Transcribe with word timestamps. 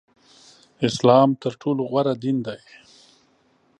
اسلام 0.87 1.29
تر 1.41 1.53
ټولو 1.61 1.81
غوره 1.91 2.13
دین 2.23 2.37
دی 2.45 2.59